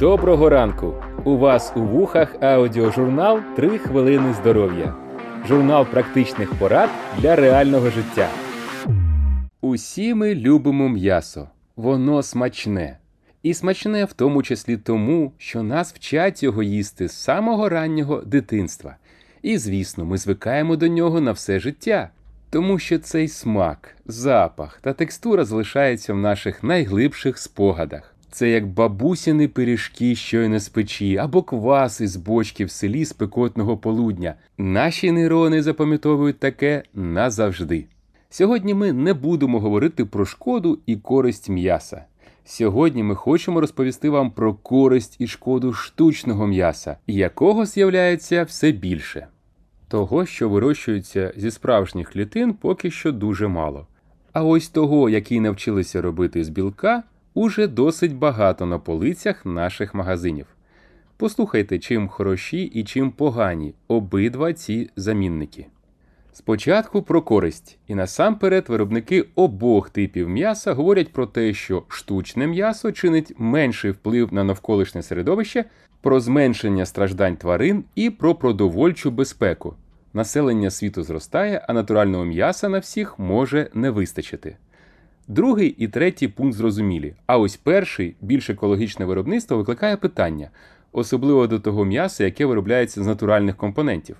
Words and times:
Доброго 0.00 0.48
ранку! 0.48 0.94
У 1.24 1.36
вас 1.36 1.72
у 1.76 1.80
вухах 1.80 2.42
аудіожурнал 2.42 3.40
«3 3.56 3.78
хвилини 3.78 4.34
здоров'я. 4.34 4.94
Журнал 5.48 5.86
практичних 5.86 6.54
порад 6.54 6.90
для 7.18 7.36
реального 7.36 7.90
життя. 7.90 8.28
Усі 9.60 10.14
ми 10.14 10.34
любимо 10.34 10.88
м'ясо. 10.88 11.48
Воно 11.76 12.22
смачне. 12.22 12.98
І 13.42 13.54
смачне 13.54 14.04
в 14.04 14.12
тому 14.12 14.42
числі 14.42 14.76
тому, 14.76 15.32
що 15.38 15.62
нас 15.62 15.94
вчать 15.94 16.42
його 16.42 16.62
їсти 16.62 17.08
з 17.08 17.12
самого 17.12 17.68
раннього 17.68 18.20
дитинства. 18.20 18.96
І, 19.42 19.58
звісно, 19.58 20.04
ми 20.04 20.18
звикаємо 20.18 20.76
до 20.76 20.88
нього 20.88 21.20
на 21.20 21.32
все 21.32 21.60
життя. 21.60 22.10
Тому 22.50 22.78
що 22.78 22.98
цей 22.98 23.28
смак, 23.28 23.96
запах 24.06 24.78
та 24.82 24.92
текстура 24.92 25.44
залишаються 25.44 26.14
в 26.14 26.18
наших 26.18 26.62
найглибших 26.62 27.38
спогадах. 27.38 28.14
Це 28.30 28.50
як 28.50 28.66
бабусіни 28.66 29.48
пиріжки 29.48 30.14
щойно 30.14 30.58
з 30.58 30.68
печі, 30.68 31.16
або 31.16 31.42
квас 31.42 32.00
із 32.00 32.16
бочки 32.16 32.64
в 32.64 32.70
селі 32.70 33.04
спекотного 33.04 33.76
полудня. 33.76 34.34
Наші 34.58 35.12
нейрони 35.12 35.62
запам'ятовують 35.62 36.38
таке 36.38 36.82
назавжди. 36.94 37.84
Сьогодні 38.30 38.74
ми 38.74 38.92
не 38.92 39.14
будемо 39.14 39.60
говорити 39.60 40.04
про 40.04 40.24
шкоду 40.24 40.78
і 40.86 40.96
користь 40.96 41.48
м'яса. 41.48 42.04
Сьогодні 42.44 43.02
ми 43.02 43.14
хочемо 43.14 43.60
розповісти 43.60 44.10
вам 44.10 44.30
про 44.30 44.54
користь 44.54 45.16
і 45.18 45.26
шкоду 45.26 45.72
штучного 45.72 46.46
м'яса, 46.46 46.96
якого 47.06 47.66
з'являється 47.66 48.42
все 48.42 48.72
більше. 48.72 49.26
Того, 49.88 50.26
що 50.26 50.48
вирощується 50.48 51.32
зі 51.36 51.50
справжніх 51.50 52.12
клітин, 52.12 52.52
поки 52.52 52.90
що 52.90 53.12
дуже 53.12 53.48
мало. 53.48 53.86
А 54.32 54.44
ось 54.44 54.68
того, 54.68 55.10
який 55.10 55.40
навчилися 55.40 56.02
робити 56.02 56.44
з 56.44 56.48
білка, 56.48 57.02
уже 57.34 57.66
досить 57.66 58.16
багато 58.16 58.66
на 58.66 58.78
полицях 58.78 59.46
наших 59.46 59.94
магазинів. 59.94 60.46
Послухайте, 61.16 61.78
чим 61.78 62.08
хороші 62.08 62.62
і 62.62 62.84
чим 62.84 63.10
погані 63.10 63.74
обидва 63.88 64.52
ці 64.52 64.90
замінники. 64.96 65.66
Спочатку 66.32 67.02
про 67.02 67.22
користь, 67.22 67.78
і 67.86 67.94
насамперед 67.94 68.64
виробники 68.68 69.26
обох 69.34 69.90
типів 69.90 70.28
м'яса 70.28 70.72
говорять 70.72 71.12
про 71.12 71.26
те, 71.26 71.54
що 71.54 71.82
штучне 71.88 72.46
м'ясо 72.46 72.92
чинить 72.92 73.32
менший 73.38 73.90
вплив 73.90 74.34
на 74.34 74.44
навколишнє 74.44 75.02
середовище, 75.02 75.64
про 76.00 76.20
зменшення 76.20 76.86
страждань 76.86 77.36
тварин 77.36 77.84
і 77.94 78.10
про 78.10 78.34
продовольчу 78.34 79.10
безпеку. 79.10 79.74
Населення 80.12 80.70
світу 80.70 81.02
зростає, 81.02 81.64
а 81.68 81.72
натурального 81.72 82.24
м'яса 82.24 82.68
на 82.68 82.78
всіх 82.78 83.18
може 83.18 83.70
не 83.74 83.90
вистачити. 83.90 84.56
Другий 85.30 85.68
і 85.78 85.88
третій 85.88 86.28
пункт 86.28 86.56
зрозумілі. 86.56 87.14
А 87.26 87.38
ось 87.38 87.56
перший, 87.56 88.16
більш 88.20 88.50
екологічне 88.50 89.04
виробництво, 89.04 89.56
викликає 89.56 89.96
питання, 89.96 90.50
особливо 90.92 91.46
до 91.46 91.60
того 91.60 91.84
м'яса, 91.84 92.24
яке 92.24 92.46
виробляється 92.46 93.02
з 93.02 93.06
натуральних 93.06 93.56
компонентів. 93.56 94.16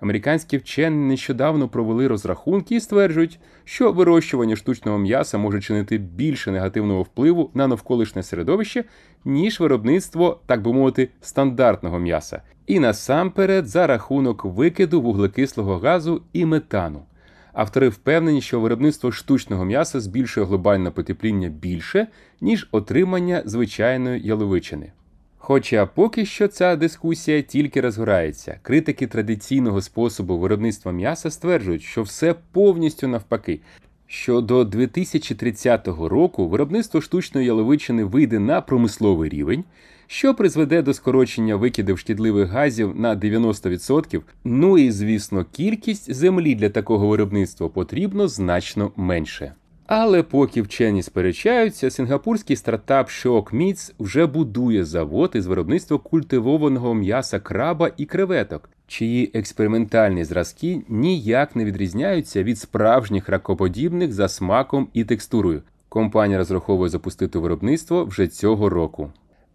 Американські 0.00 0.56
вчені 0.56 0.96
нещодавно 0.96 1.68
провели 1.68 2.06
розрахунки 2.06 2.74
і 2.74 2.80
стверджують, 2.80 3.40
що 3.64 3.92
вирощування 3.92 4.56
штучного 4.56 4.98
м'яса 4.98 5.38
може 5.38 5.60
чинити 5.60 5.98
більше 5.98 6.52
негативного 6.52 7.02
впливу 7.02 7.50
на 7.54 7.66
навколишнє 7.66 8.22
середовище, 8.22 8.84
ніж 9.24 9.60
виробництво, 9.60 10.40
так 10.46 10.62
би 10.62 10.72
мовити, 10.72 11.08
стандартного 11.20 11.98
м'яса, 11.98 12.42
і 12.66 12.80
насамперед 12.80 13.66
за 13.66 13.86
рахунок 13.86 14.44
викиду 14.44 15.00
вуглекислого 15.00 15.78
газу 15.78 16.22
і 16.32 16.44
метану. 16.44 17.02
Автори 17.52 17.88
впевнені, 17.88 18.40
що 18.40 18.60
виробництво 18.60 19.12
штучного 19.12 19.64
м'яса 19.64 20.00
збільшує 20.00 20.46
глобальне 20.46 20.90
потепління 20.90 21.48
більше, 21.48 22.06
ніж 22.40 22.68
отримання 22.72 23.42
звичайної 23.44 24.22
яловичини. 24.22 24.92
Хоча 25.38 25.86
поки 25.86 26.26
що 26.26 26.48
ця 26.48 26.76
дискусія 26.76 27.42
тільки 27.42 27.80
розгорається, 27.80 28.58
критики 28.62 29.06
традиційного 29.06 29.80
способу 29.80 30.38
виробництва 30.38 30.92
м'яса 30.92 31.30
стверджують, 31.30 31.82
що 31.82 32.02
все 32.02 32.34
повністю 32.52 33.08
навпаки, 33.08 33.60
що 34.06 34.40
до 34.40 34.64
2030 34.64 35.88
року 35.88 36.48
виробництво 36.48 37.00
штучної 37.00 37.46
яловичини 37.46 38.04
вийде 38.04 38.38
на 38.38 38.60
промисловий 38.60 39.30
рівень, 39.30 39.64
що 40.12 40.34
призведе 40.34 40.82
до 40.82 40.94
скорочення 40.94 41.56
викидів 41.56 41.98
шкідливих 41.98 42.50
газів 42.50 43.00
на 43.00 43.16
90%, 43.16 44.20
ну 44.44 44.78
і, 44.78 44.90
звісно, 44.90 45.46
кількість 45.52 46.14
землі 46.14 46.54
для 46.54 46.68
такого 46.68 47.08
виробництва 47.08 47.68
потрібно 47.68 48.28
значно 48.28 48.92
менше. 48.96 49.52
Але 49.86 50.22
поки 50.22 50.62
вчені 50.62 51.02
сперечаються, 51.02 51.90
сингапурський 51.90 52.56
стартап 52.56 53.08
Shock 53.08 53.54
Meats 53.54 53.92
вже 53.98 54.26
будує 54.26 54.84
завод 54.84 55.30
із 55.34 55.46
виробництва 55.46 55.98
культивованого 55.98 56.94
м'яса 56.94 57.40
краба 57.40 57.90
і 57.96 58.04
креветок, 58.04 58.70
чиї 58.86 59.30
експериментальні 59.34 60.24
зразки 60.24 60.82
ніяк 60.88 61.56
не 61.56 61.64
відрізняються 61.64 62.42
від 62.42 62.58
справжніх 62.58 63.28
ракоподібних 63.28 64.12
за 64.12 64.28
смаком 64.28 64.88
і 64.92 65.04
текстурою. 65.04 65.62
Компанія 65.88 66.38
розраховує 66.38 66.90
запустити 66.90 67.38
виробництво 67.38 68.04
вже 68.04 68.26
цього 68.26 68.68
року. 68.68 69.12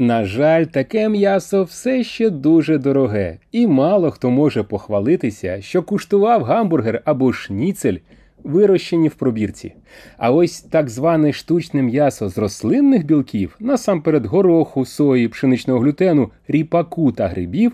На 0.00 0.24
жаль, 0.24 0.64
таке 0.64 1.08
м'ясо 1.08 1.64
все 1.64 2.04
ще 2.04 2.30
дуже 2.30 2.78
дороге, 2.78 3.38
і 3.52 3.66
мало 3.66 4.10
хто 4.10 4.30
може 4.30 4.62
похвалитися, 4.62 5.60
що 5.60 5.82
куштував 5.82 6.42
гамбургер 6.42 7.02
або 7.04 7.32
шніцель 7.32 7.96
вирощені 8.44 9.08
в 9.08 9.14
пробірці. 9.14 9.74
А 10.18 10.30
ось 10.30 10.60
так 10.60 10.88
зване 10.88 11.32
штучне 11.32 11.82
м'ясо 11.82 12.28
з 12.28 12.38
рослинних 12.38 13.06
білків, 13.06 13.56
насамперед 13.60 14.26
гороху, 14.26 14.84
сої, 14.84 15.28
пшеничного 15.28 15.80
глютену, 15.80 16.30
ріпаку 16.48 17.12
та 17.12 17.28
грибів, 17.28 17.72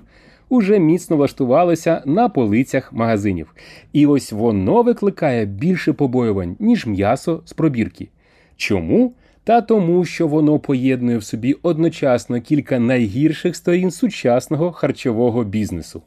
уже 0.49 0.79
міцно 0.79 1.17
влаштувалося 1.17 2.03
на 2.07 2.29
полицях 2.29 2.93
магазинів. 2.93 3.55
І 3.93 4.07
ось 4.07 4.33
воно 4.33 4.83
викликає 4.83 5.47
більше 5.47 5.93
побоювань, 5.93 6.57
ніж 6.59 6.87
м'ясо 6.87 7.43
з 7.45 7.53
пробірки. 7.53 8.09
Чому? 8.57 9.15
Та 9.45 9.61
тому, 9.61 10.05
що 10.05 10.27
воно 10.27 10.59
поєднує 10.59 11.19
в 11.19 11.25
собі 11.25 11.57
одночасно 11.63 12.41
кілька 12.41 12.79
найгірших 12.79 13.57
сторін 13.57 13.91
сучасного 13.91 14.73
харчового 14.73 15.45
бізнесу. 15.45 16.03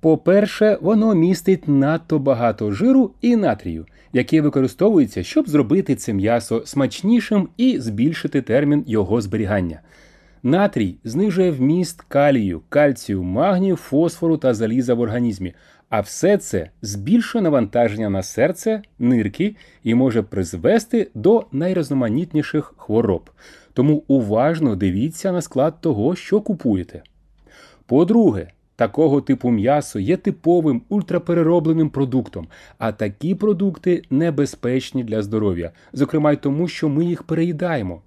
По-перше, 0.00 0.78
воно 0.80 1.14
містить 1.14 1.68
надто 1.68 2.18
багато 2.18 2.72
жиру 2.72 3.10
і 3.20 3.36
натрію, 3.36 3.86
який 4.12 4.40
використовується, 4.40 5.22
щоб 5.22 5.48
зробити 5.48 5.94
це 5.94 6.12
м'ясо 6.12 6.62
смачнішим 6.64 7.48
і 7.56 7.80
збільшити 7.80 8.42
термін 8.42 8.84
його 8.86 9.20
зберігання. 9.20 9.80
Натрій 10.46 10.96
знижує 11.04 11.50
вміст 11.50 12.02
калію, 12.02 12.62
кальцію, 12.68 13.22
магнію, 13.22 13.76
фосфору 13.76 14.36
та 14.36 14.54
заліза 14.54 14.94
в 14.94 15.00
організмі, 15.00 15.54
а 15.88 16.00
все 16.00 16.38
це 16.38 16.70
збільшує 16.82 17.42
навантаження 17.42 18.10
на 18.10 18.22
серце, 18.22 18.82
нирки 18.98 19.56
і 19.82 19.94
може 19.94 20.22
призвести 20.22 21.10
до 21.14 21.46
найрізноманітніших 21.52 22.74
хвороб. 22.76 23.30
Тому 23.72 24.02
уважно 24.08 24.76
дивіться 24.76 25.32
на 25.32 25.42
склад 25.42 25.80
того, 25.80 26.16
що 26.16 26.40
купуєте. 26.40 27.02
По-друге, 27.86 28.48
Такого 28.76 29.20
типу 29.20 29.50
м'ясо 29.50 29.98
є 29.98 30.16
типовим 30.16 30.82
ультрапереробленим 30.88 31.90
продуктом, 31.90 32.48
а 32.78 32.92
такі 32.92 33.34
продукти 33.34 34.02
небезпечні 34.10 35.04
для 35.04 35.22
здоров'я, 35.22 35.70
зокрема 35.92 36.32
й 36.32 36.36
тому, 36.36 36.68
що 36.68 36.88
ми 36.88 37.04
їх 37.04 37.22
переїдаємо. 37.22 38.02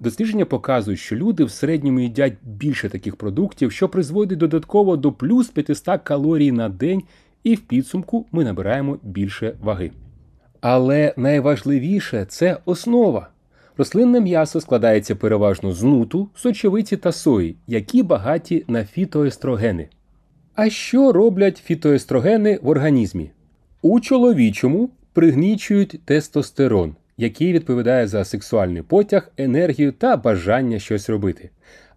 Дослідження 0.00 0.44
показують, 0.44 1.00
що 1.00 1.16
люди 1.16 1.44
в 1.44 1.50
середньому 1.50 2.00
їдять 2.00 2.32
більше 2.42 2.88
таких 2.88 3.16
продуктів, 3.16 3.72
що 3.72 3.88
призводить 3.88 4.38
додатково 4.38 4.96
до 4.96 5.12
плюс 5.12 5.48
500 5.48 6.00
калорій 6.02 6.52
на 6.52 6.68
день, 6.68 7.02
і 7.44 7.54
в 7.54 7.60
підсумку 7.60 8.26
ми 8.32 8.44
набираємо 8.44 8.98
більше 9.02 9.54
ваги. 9.62 9.90
Але 10.60 11.14
найважливіше 11.16 12.24
це 12.28 12.58
основа. 12.64 13.28
Рослинне 13.76 14.20
м'ясо 14.20 14.60
складається 14.60 15.16
переважно 15.16 15.72
з 15.72 15.82
нуту, 15.82 16.28
сочевиці 16.34 16.96
та 16.96 17.12
сої, 17.12 17.56
які 17.66 18.02
багаті 18.02 18.64
на 18.68 18.84
фітоестрогени. 18.84 19.88
А 20.54 20.70
що 20.70 21.12
роблять 21.12 21.56
фітоестрогени 21.56 22.58
в 22.62 22.68
організмі? 22.68 23.30
У 23.82 24.00
чоловічому 24.00 24.90
пригнічують 25.12 26.00
тестостерон, 26.04 26.94
який 27.16 27.52
відповідає 27.52 28.06
за 28.06 28.24
сексуальний 28.24 28.82
потяг, 28.82 29.30
енергію 29.36 29.92
та 29.92 30.16
бажання 30.16 30.78
щось 30.78 31.08
робити. 31.08 31.50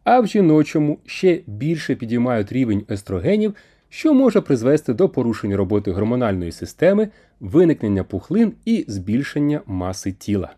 А 0.03 0.19
в 0.19 0.27
жіночому 0.27 0.99
ще 1.05 1.39
більше 1.47 1.95
підіймають 1.95 2.51
рівень 2.51 2.85
естрогенів, 2.89 3.53
що 3.89 4.13
може 4.13 4.41
призвести 4.41 4.93
до 4.93 5.09
порушення 5.09 5.57
роботи 5.57 5.91
гормональної 5.91 6.51
системи, 6.51 7.09
виникнення 7.39 8.03
пухлин 8.03 8.53
і 8.65 8.85
збільшення 8.87 9.61
маси 9.65 10.11
тіла. 10.11 10.53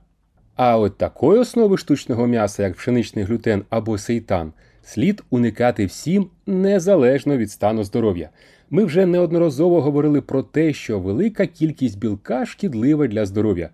А 0.55 0.77
от 0.77 0.97
такої 0.97 1.39
основи 1.39 1.77
штучного 1.77 2.27
м'яса, 2.27 2.63
як 2.63 2.75
пшеничний 2.75 3.25
глютен 3.25 3.63
або 3.69 3.97
сейтан, 3.97 4.53
слід 4.83 5.23
уникати 5.29 5.85
всім 5.85 6.27
незалежно 6.45 7.37
від 7.37 7.51
стану 7.51 7.83
здоров'я. 7.83 8.29
Ми 8.69 8.85
вже 8.85 9.05
неодноразово 9.05 9.81
говорили 9.81 10.21
про 10.21 10.43
те, 10.43 10.73
що 10.73 10.99
велика 10.99 11.45
кількість 11.45 11.99
білка 11.99 12.45
шкідлива 12.45 13.07
для 13.07 13.25
здоров'я, 13.25 13.69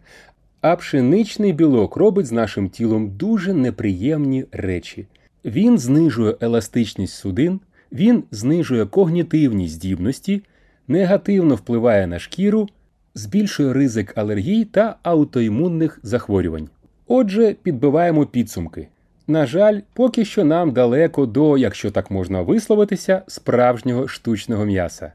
а 0.62 0.76
пшеничний 0.76 1.54
білок 1.54 1.96
робить 1.96 2.26
з 2.26 2.32
нашим 2.32 2.70
тілом 2.70 3.10
дуже 3.10 3.54
неприємні 3.54 4.46
речі. 4.52 5.08
Він 5.46 5.78
знижує 5.78 6.36
еластичність 6.42 7.14
судин, 7.14 7.60
він 7.92 8.24
знижує 8.32 8.86
когнітивні 8.86 9.68
здібності, 9.68 10.42
негативно 10.88 11.56
впливає 11.56 12.08
на 12.08 12.20
шкіру, 12.20 12.70
збільшує 13.16 13.74
ризик 13.74 14.18
алергій 14.18 14.66
та 14.66 14.96
аутоімунних 15.04 16.00
захворювань. 16.04 16.70
Отже, 17.08 17.56
підбиваємо 17.64 18.26
підсумки. 18.26 18.88
На 19.28 19.46
жаль, 19.46 19.80
поки 19.94 20.26
що 20.26 20.46
нам 20.46 20.72
далеко 20.72 21.26
до, 21.26 21.58
якщо 21.58 21.92
так 21.92 22.12
можна 22.12 22.42
висловитися, 22.42 23.22
справжнього 23.28 24.08
штучного 24.08 24.66
м'яса, 24.66 25.14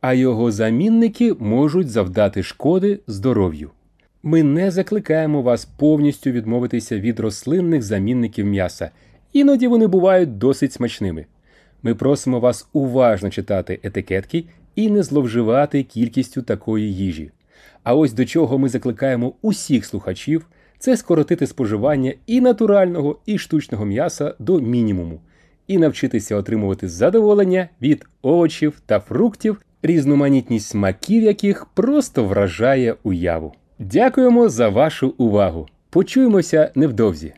а 0.00 0.14
його 0.14 0.52
замінники 0.52 1.34
можуть 1.34 1.90
завдати 1.90 2.42
шкоди 2.42 3.00
здоров'ю. 3.06 3.70
Ми 4.22 4.42
не 4.42 4.70
закликаємо 4.70 5.42
вас 5.42 5.64
повністю 5.64 6.30
відмовитися 6.30 7.00
від 7.00 7.20
рослинних 7.20 7.82
замінників 7.82 8.46
м'яса, 8.46 8.90
іноді 9.32 9.68
вони 9.68 9.86
бувають 9.86 10.38
досить 10.38 10.72
смачними. 10.72 11.26
Ми 11.82 11.94
просимо 11.94 12.40
вас 12.40 12.68
уважно 12.72 13.30
читати 13.30 13.80
етикетки 13.82 14.44
і 14.74 14.90
не 14.90 15.02
зловживати 15.02 15.82
кількістю 15.82 16.42
такої 16.42 16.94
їжі. 16.94 17.30
А 17.82 17.94
ось 17.94 18.12
до 18.12 18.24
чого 18.24 18.58
ми 18.58 18.68
закликаємо 18.68 19.32
усіх 19.42 19.84
слухачів 19.84 20.46
це 20.78 20.96
скоротити 20.96 21.46
споживання 21.46 22.14
і 22.26 22.40
натурального, 22.40 23.18
і 23.26 23.38
штучного 23.38 23.84
м'яса 23.84 24.34
до 24.38 24.60
мінімуму, 24.60 25.20
і 25.66 25.78
навчитися 25.78 26.36
отримувати 26.36 26.88
задоволення 26.88 27.68
від 27.82 28.06
овочів 28.22 28.82
та 28.86 29.00
фруктів, 29.00 29.62
різноманітність 29.82 30.68
смаків 30.68 31.22
яких 31.22 31.66
просто 31.66 32.24
вражає 32.24 32.94
уяву. 33.02 33.52
Дякуємо 33.78 34.48
за 34.48 34.68
вашу 34.68 35.14
увагу! 35.18 35.68
Почуємося 35.90 36.72
невдовзі! 36.74 37.34